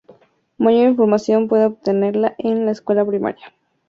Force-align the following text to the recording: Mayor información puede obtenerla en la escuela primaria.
Mayor 0.57 0.89
información 0.89 1.47
puede 1.47 1.65
obtenerla 1.65 2.33
en 2.39 2.65
la 2.65 2.71
escuela 2.71 3.05
primaria. 3.05 3.53